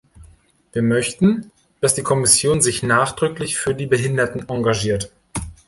[0.71, 5.11] Wir möchten, dass die Kommission sich nachdrücklich für die Behinderten engagiert.